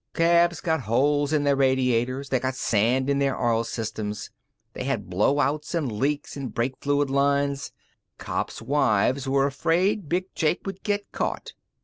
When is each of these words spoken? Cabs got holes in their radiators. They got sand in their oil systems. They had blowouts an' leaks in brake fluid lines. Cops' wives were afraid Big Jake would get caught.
Cabs 0.15 0.61
got 0.61 0.81
holes 0.81 1.31
in 1.31 1.43
their 1.43 1.55
radiators. 1.55 2.29
They 2.29 2.39
got 2.39 2.55
sand 2.55 3.07
in 3.07 3.19
their 3.19 3.39
oil 3.39 3.63
systems. 3.63 4.31
They 4.73 4.83
had 4.85 5.11
blowouts 5.11 5.75
an' 5.75 5.99
leaks 5.99 6.35
in 6.35 6.47
brake 6.47 6.75
fluid 6.81 7.11
lines. 7.11 7.71
Cops' 8.17 8.63
wives 8.63 9.29
were 9.29 9.45
afraid 9.45 10.09
Big 10.09 10.33
Jake 10.33 10.65
would 10.65 10.81
get 10.81 11.11
caught. 11.11 11.53